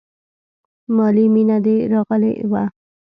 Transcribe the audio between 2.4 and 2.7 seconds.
وه.